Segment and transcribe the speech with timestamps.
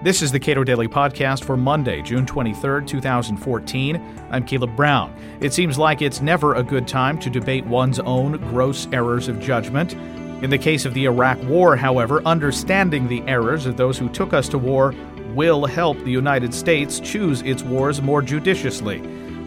[0.00, 4.28] This is the Cato Daily Podcast for Monday, June 23rd, 2014.
[4.30, 5.12] I'm Caleb Brown.
[5.40, 9.40] It seems like it's never a good time to debate one's own gross errors of
[9.40, 9.94] judgment.
[10.40, 14.32] In the case of the Iraq War, however, understanding the errors of those who took
[14.32, 14.94] us to war
[15.34, 19.02] will help the United States choose its wars more judiciously.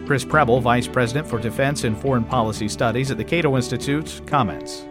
[0.05, 4.85] Chris Preble, Vice President for Defense and Foreign Policy Studies at the Cato Institute, comments.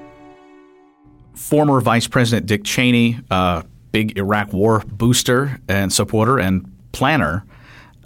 [1.35, 7.45] Former Vice President Dick Cheney, uh, big Iraq War booster and supporter and planner,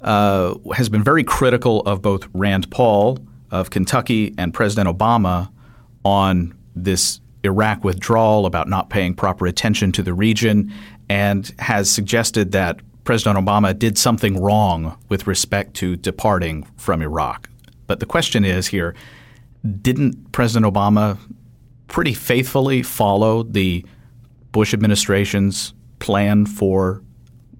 [0.01, 3.19] uh, has been very critical of both Rand Paul
[3.51, 5.49] of Kentucky and President Obama
[6.03, 10.73] on this Iraq withdrawal, about not paying proper attention to the region,
[11.09, 17.49] and has suggested that President Obama did something wrong with respect to departing from Iraq.
[17.87, 18.95] But the question is here
[19.81, 21.17] didn't President Obama
[21.87, 23.85] pretty faithfully follow the
[24.55, 27.03] Bush administration's plan for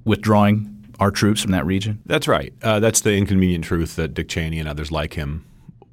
[0.05, 2.01] withdrawing our troops from that region?
[2.05, 2.53] That's right.
[2.63, 5.45] Uh, that's the inconvenient truth that Dick Cheney and others like him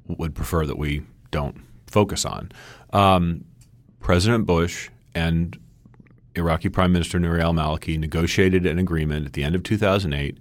[0.07, 2.53] would prefer that we don't focus on.
[2.93, 3.43] Um,
[3.99, 5.59] President Bush and
[6.35, 10.37] Iraqi Prime Minister Nouri al-Maliki negotiated an agreement at the end of 2008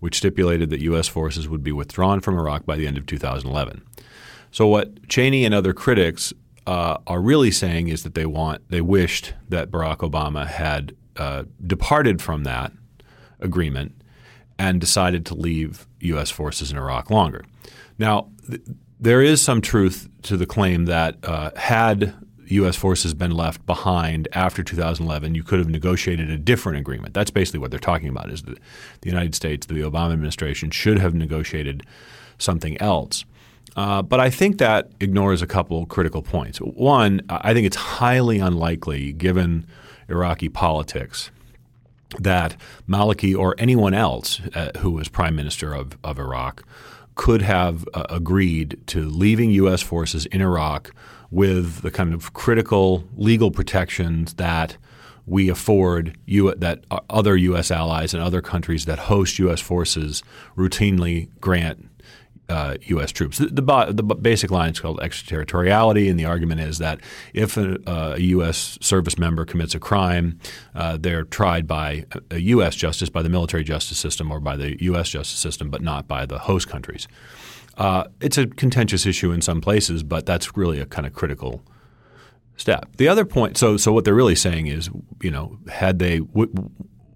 [0.00, 1.06] which stipulated that U.S.
[1.06, 3.82] forces would be withdrawn from Iraq by the end of 2011.
[4.50, 6.32] So what Cheney and other critics
[6.68, 11.44] uh, are really saying is that they want, they wished that Barack Obama had uh,
[11.66, 12.72] departed from that
[13.40, 14.02] agreement
[14.58, 16.30] and decided to leave U.S.
[16.30, 17.46] forces in Iraq longer.
[17.98, 18.60] Now, th-
[19.00, 22.14] there is some truth to the claim that uh, had
[22.48, 22.76] U.S.
[22.76, 27.14] forces been left behind after 2011, you could have negotiated a different agreement.
[27.14, 28.58] That's basically what they're talking about: is that
[29.00, 31.86] the United States, the Obama administration, should have negotiated
[32.36, 33.24] something else.
[33.76, 36.58] Uh, but I think that ignores a couple critical points.
[36.58, 39.66] One, I think it's highly unlikely, given
[40.08, 41.30] Iraqi politics,
[42.18, 42.56] that
[42.88, 46.64] Maliki or anyone else uh, who was prime minister of, of Iraq
[47.14, 49.82] could have uh, agreed to leaving U.S.
[49.82, 50.94] forces in Iraq
[51.30, 54.76] with the kind of critical legal protections that
[55.26, 57.70] we afford U- that other U.S.
[57.70, 59.60] allies and other countries that host U.S.
[59.60, 60.22] forces
[60.56, 61.87] routinely grant
[62.48, 63.12] uh, U.S.
[63.12, 63.38] troops.
[63.38, 67.00] The, the, the, basic line is called extraterritoriality, and the argument is that
[67.34, 68.78] if a, a U.S.
[68.80, 70.38] service member commits a crime,
[70.74, 72.74] uh, they're tried by a U.S.
[72.74, 75.10] justice, by the military justice system, or by the U.S.
[75.10, 77.06] justice system, but not by the host countries.
[77.76, 81.62] Uh, it's a contentious issue in some places, but that's really a kind of critical
[82.56, 82.96] step.
[82.96, 84.90] The other point, so so what they're really saying is,
[85.22, 86.70] you know, had they, w-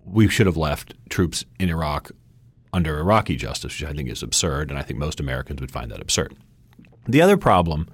[0.05, 2.13] we should have left troops in Iraq
[2.73, 5.91] under Iraqi justice, which I think is absurd, and I think most Americans would find
[5.91, 6.35] that absurd.
[7.07, 7.89] The other problem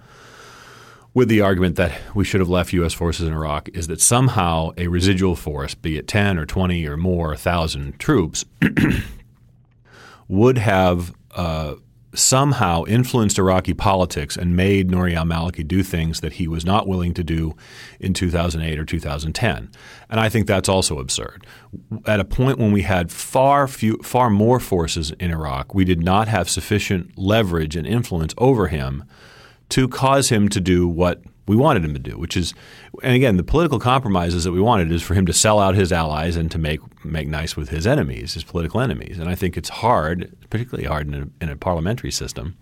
[1.15, 2.93] with the argument that we should have left U.S.
[2.93, 6.97] forces in Iraq is that somehow a residual force, be it 10 or 20 or
[6.97, 8.45] more thousand troops,
[10.29, 11.75] would have uh,
[12.19, 17.15] somehow influenced Iraqi politics and made Nouri al-Maliki do things that he was not willing
[17.15, 17.55] to do
[18.01, 19.71] in 2008 or 2010.
[20.11, 21.47] And I think that's also absurd.
[22.07, 26.03] At a point when we had far few, far more forces in Iraq, we did
[26.03, 29.05] not have sufficient leverage and influence over him
[29.71, 32.55] to cause him to do what we wanted him to do, which is,
[33.03, 35.93] and again, the political compromises that we wanted is for him to sell out his
[35.93, 39.19] allies and to make make nice with his enemies, his political enemies.
[39.19, 42.57] And I think it's hard, particularly hard in a, in a parliamentary system,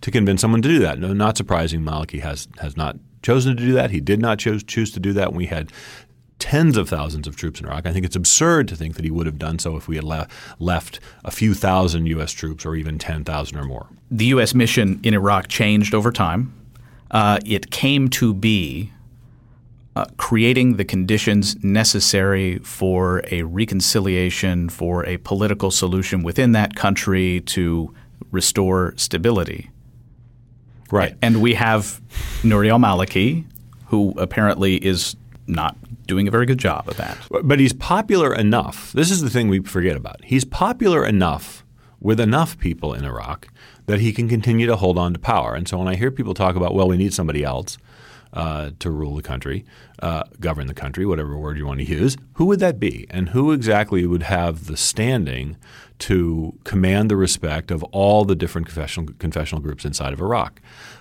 [0.00, 0.98] to convince someone to do that.
[0.98, 3.90] No, not surprising, Maliki has has not chosen to do that.
[3.90, 5.72] He did not choose choose to do that when we had
[6.38, 7.84] tens of thousands of troops in Iraq.
[7.84, 10.04] I think it's absurd to think that he would have done so if we had
[10.04, 12.32] le- left a few thousand U.S.
[12.32, 13.88] troops or even 10,000 or more.
[14.10, 14.54] The U.S.
[14.54, 16.54] mission in Iraq changed over time
[17.10, 18.92] uh, it came to be
[19.96, 27.40] uh, creating the conditions necessary for a reconciliation, for a political solution within that country
[27.40, 27.92] to
[28.30, 29.70] restore stability.
[30.90, 31.16] Right.
[31.22, 32.00] And we have
[32.42, 33.44] Nouri al Maliki,
[33.86, 35.16] who apparently is
[35.46, 35.76] not
[36.06, 37.16] doing a very good job of that.
[37.42, 38.92] But he's popular enough.
[38.92, 40.24] This is the thing we forget about.
[40.24, 41.64] He's popular enough
[42.00, 43.48] with enough people in Iraq
[43.90, 45.54] that he can continue to hold on to power.
[45.54, 47.76] And so when I hear people talk about, well, we need somebody else
[48.32, 49.64] uh, to rule the country,
[50.00, 53.08] uh, govern the country, whatever word you want to use, who would that be?
[53.10, 55.56] And who exactly would have the standing
[56.00, 60.60] to command the respect of all the different confessional, confessional groups inside of Iraq?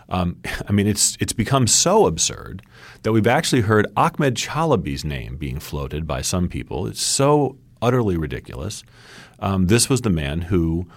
[0.10, 0.38] Um,
[0.68, 2.64] I mean, it's it's become so absurd
[3.04, 6.88] that we've actually heard Ahmed Chalabi's name being floated by some people.
[6.88, 8.84] It's so utterly ridiculous.
[9.38, 10.88] Um, this was the man who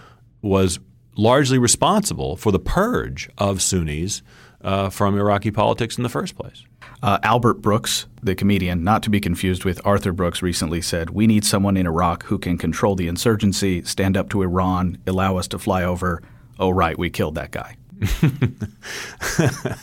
[0.41, 0.79] was
[1.15, 4.21] largely responsible for the purge of Sunnis
[4.61, 6.63] uh, from Iraqi politics in the first place.
[7.01, 11.27] Uh, Albert Brooks, the comedian, not to be confused with Arthur Brooks, recently said, We
[11.27, 15.47] need someone in Iraq who can control the insurgency, stand up to Iran, allow us
[15.49, 16.23] to fly over.
[16.59, 17.75] Oh, right, we killed that guy.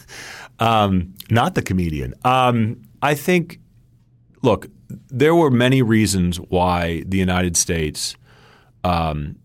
[0.60, 2.14] um, not the comedian.
[2.24, 3.60] Um, I think,
[4.40, 4.68] look,
[5.08, 8.16] there were many reasons why the United States
[8.82, 9.36] um,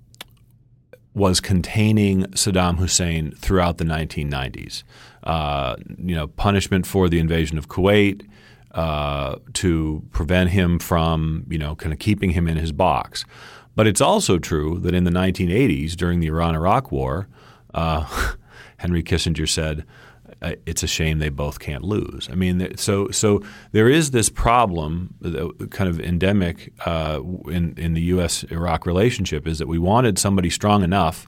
[1.15, 4.83] was containing Saddam Hussein throughout the 1990s.
[5.23, 8.27] Uh, you know, punishment for the invasion of Kuwait,
[8.75, 13.25] uh, to prevent him from, you know, kind of keeping him in his box.
[13.73, 17.27] But it's also true that in the 1980s, during the Iran-Iraq War,
[17.73, 18.05] uh,
[18.77, 19.85] Henry Kissinger said,
[20.65, 22.29] it's a shame they both can't lose.
[22.31, 25.13] I mean, so so there is this problem,
[25.71, 28.43] kind of endemic uh, in in the U.S.
[28.45, 31.27] Iraq relationship, is that we wanted somebody strong enough.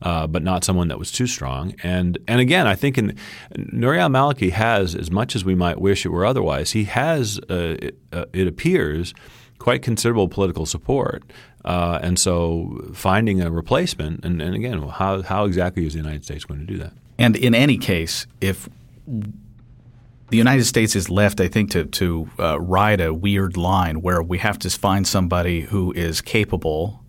[0.00, 1.74] Uh, but not someone that was too strong.
[1.82, 3.18] And and again, I think in
[3.56, 7.74] Nouri al-Maliki has, as much as we might wish it were otherwise, he has, uh,
[7.82, 9.12] it, uh, it, appears,
[9.58, 11.24] quite considerable political support.
[11.64, 16.22] Uh, and so finding a replacement, and, and again, how, how exactly is the United
[16.24, 16.92] States going to do that?
[17.18, 18.68] And in any case, if
[19.06, 24.22] the United States is left, I think, to to uh, ride a weird line where
[24.22, 27.02] we have to find somebody who is capable,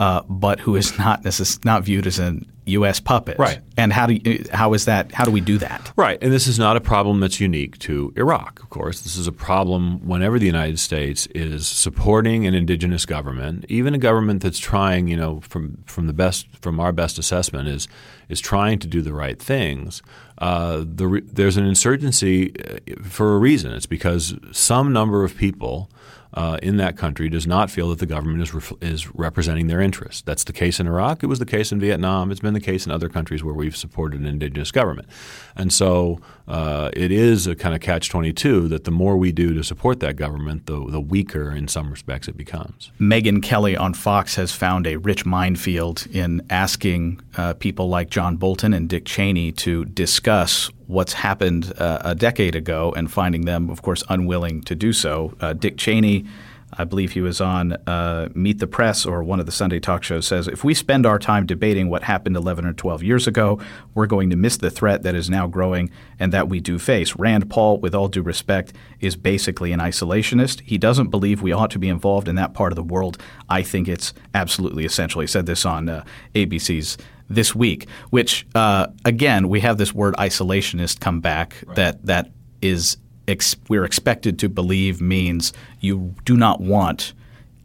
[0.00, 3.00] uh, but who is not necess- not viewed as an U.S.
[3.00, 3.38] puppet.
[3.38, 3.60] Right.
[3.76, 5.12] And how do you, how is that?
[5.12, 5.92] How do we do that?
[5.96, 6.18] Right.
[6.22, 8.62] And this is not a problem that's unique to Iraq.
[8.62, 13.66] Of course, this is a problem whenever the United States is supporting an indigenous government,
[13.68, 17.68] even a government that's trying, you know, from from the best from our best assessment
[17.68, 17.86] is
[18.28, 20.02] is trying to do the right things.
[20.38, 23.72] Uh, the, there's an insurgency uh, for a reason.
[23.72, 25.90] It's because some number of people
[26.34, 30.22] uh, in that country does not feel that the government is, is representing their interests.
[30.22, 31.22] That's the case in Iraq.
[31.22, 32.30] It was the case in Vietnam.
[32.30, 35.08] It's been the case in other countries where we've supported an indigenous government.
[35.56, 39.54] And so uh, it is a kind of catch 22 that the more we do
[39.54, 42.92] to support that government, the, the weaker in some respects it becomes.
[43.00, 48.36] Megyn Kelly on Fox has found a rich minefield in asking uh, people like John
[48.36, 53.70] Bolton and Dick Cheney to discuss what's happened uh, a decade ago and finding them,
[53.70, 55.34] of course, unwilling to do so.
[55.40, 56.26] Uh, Dick Cheney,
[56.72, 60.02] I believe he was on uh, Meet the Press or one of the Sunday talk
[60.02, 63.60] shows, says if we spend our time debating what happened 11 or 12 years ago,
[63.94, 67.14] we're going to miss the threat that is now growing and that we do face.
[67.16, 70.60] Rand Paul, with all due respect, is basically an isolationist.
[70.62, 73.16] He doesn't believe we ought to be involved in that part of the world.
[73.48, 75.20] I think it's absolutely essential.
[75.20, 76.04] He said this on uh,
[76.34, 76.98] ABC's
[77.30, 81.76] this week, which uh, again we have this word isolationist come back right.
[81.76, 82.30] that that
[82.60, 82.98] is
[83.28, 87.14] ex- we're expected to believe means you do not want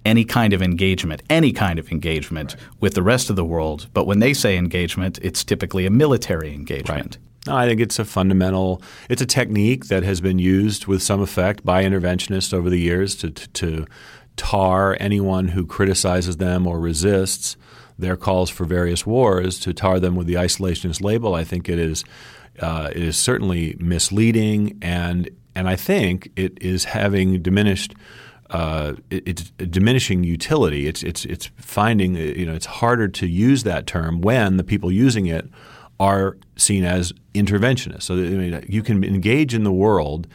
[0.06, 2.63] any kind of engagement, any kind of engagement right.
[2.79, 3.88] with the rest of the world.
[3.94, 7.17] But when they say engagement, it's typically a military engagement.
[7.17, 7.17] Right.
[7.47, 8.81] No, I think it's a fundamental.
[9.09, 13.15] It's a technique that has been used with some effect by interventionists over the years
[13.17, 13.85] to, to, to
[14.37, 17.57] tar anyone who criticizes them or resists
[17.97, 21.33] their calls for various wars to tar them with the isolationist label.
[21.33, 22.03] I think it is
[22.59, 27.95] uh, it is certainly misleading, and and I think it is having diminished.
[28.49, 30.88] Uh, it, it's diminishing utility.
[30.88, 34.91] It's it's it's finding you know it's harder to use that term when the people
[34.91, 35.49] using it
[35.99, 38.03] are seen as interventionists.
[38.03, 40.27] So I mean, you can engage in the world,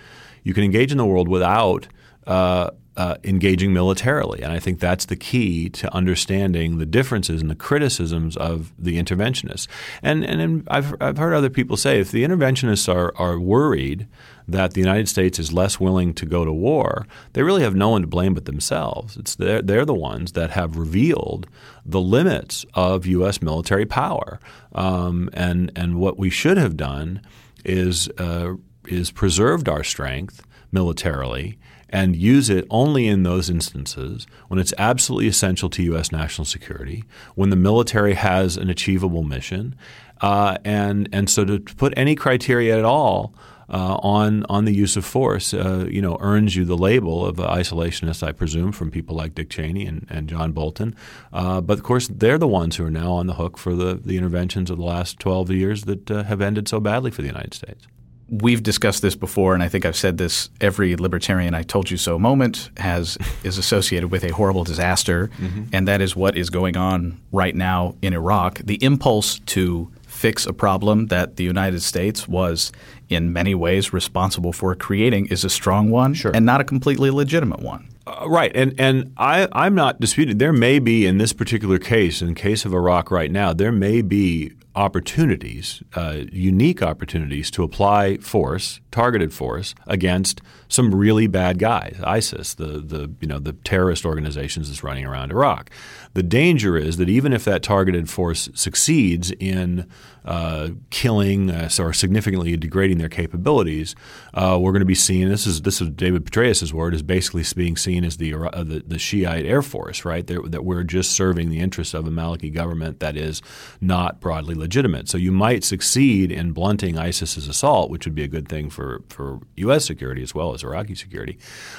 [0.43, 1.87] you can engage in the world without
[2.31, 4.43] uh, uh, engaging militarily.
[4.43, 9.03] And I think that's the key to understanding the differences and the criticisms of the
[9.03, 9.67] interventionists.
[10.03, 14.07] And, and I've, I've heard other people say if the interventionists are, are worried
[14.47, 17.89] that the United States is less willing to go to war, they really have no
[17.89, 19.17] one to blame but themselves.
[19.17, 21.49] It's they're, they're the ones that have revealed
[21.85, 23.43] the limits of U.S.
[23.43, 24.39] military power.
[24.73, 27.23] Um, and, and what we should have done
[27.65, 28.55] is, uh,
[28.87, 31.59] is preserved our strength militarily
[31.91, 36.11] and use it only in those instances when it's absolutely essential to U.S.
[36.11, 37.05] national security,
[37.35, 39.75] when the military has an achievable mission,
[40.21, 43.35] uh, and and so to put any criteria at all
[43.69, 47.37] uh, on on the use of force, uh, you know, earns you the label of
[47.37, 50.97] isolationist, I presume, from people like Dick Cheney and, and John Bolton.
[51.33, 53.95] Uh, but of course, they're the ones who are now on the hook for the,
[53.95, 57.29] the interventions of the last 12 years that uh, have ended so badly for the
[57.29, 57.87] United States
[58.31, 60.51] we've discussed this before, and I think I've said this.
[60.61, 65.65] Every libertarian "I told you so" moment has is associated with a horrible disaster, mm-hmm.
[65.73, 68.59] and that is what is going on right now in Iraq.
[68.59, 72.73] The impulse to fix a problem that the United States was
[73.09, 76.33] in many ways responsible for creating is a strong one sure.
[76.35, 77.89] and not a completely legitimate one.
[78.07, 80.39] Uh, right, and and I, I'm not disputing.
[80.39, 84.03] There may be in this particular case, in case of Iraq right now, there may
[84.03, 92.01] be opportunities, uh, unique opportunities to apply force, targeted force, against some really bad guys,
[92.05, 95.71] ISIS, the the you know the terrorist organizations that's running around Iraq.
[96.15, 99.87] The danger is that even if that targeted force succeeds in
[100.25, 103.97] uh, killing uh, or significantly degrading their capabilities,
[104.35, 105.29] uh, we're going to be seen.
[105.29, 108.85] This is this is David Petraeus's word is basically being seen as the uh, the,
[108.87, 110.27] the, Shiite Air Force, right?
[110.27, 113.41] They're, that we're just serving the interests of a Maliki government that is
[113.81, 115.09] not broadly legitimate.
[115.09, 119.03] So you might succeed in blunting ISIS's assault, which would be a good thing for
[119.09, 119.85] for U.S.
[119.85, 121.39] security as well as Iraqi security,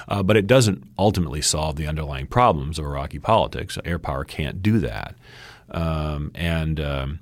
[0.09, 3.77] uh, but it doesn't ultimately solve the underlying problems of Iraqi politics.
[3.85, 5.15] Air power can't do that,
[5.69, 7.19] um, and um,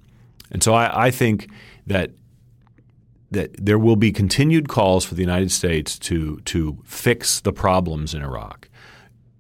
[0.49, 1.49] and so I, I think
[1.85, 2.11] that
[3.31, 8.13] that there will be continued calls for the United States to to fix the problems
[8.13, 8.69] in Iraq,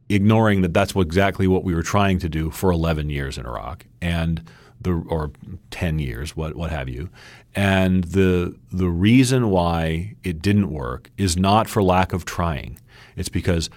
[0.09, 3.45] ignoring that that's what, exactly what we were trying to do for 11 years in
[3.45, 4.43] Iraq and
[4.81, 5.31] the or
[5.71, 7.09] 10 years, what what have you.
[7.55, 12.79] And the the reason why it didn't work is not for lack of trying.
[13.15, 13.69] It's because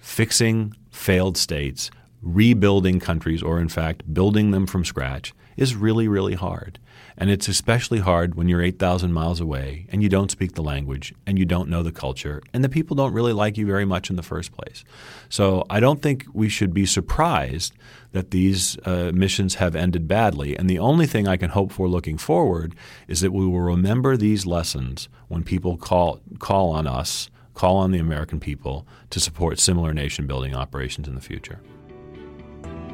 [0.00, 1.90] fixing failed states,
[2.22, 6.78] rebuilding countries, or in fact building them from scratch is really, really hard.
[7.18, 11.14] And it's especially hard when you're 8,000 miles away and you don't speak the language
[11.26, 14.08] and you don't know the culture and the people don't really like you very much
[14.08, 14.84] in the first place.
[15.28, 17.74] So I don't think we should be surprised
[18.12, 20.56] that these uh, missions have ended badly.
[20.56, 22.74] And the only thing I can hope for looking forward
[23.06, 27.90] is that we will remember these lessons when people call, call on us, call on
[27.90, 31.60] the American people to support similar nation building operations in the future.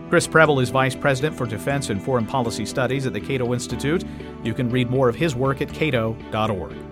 [0.09, 4.05] Chris Preble is Vice President for Defense and Foreign Policy Studies at the Cato Institute.
[4.45, 6.86] You can read more of his work at cato.org.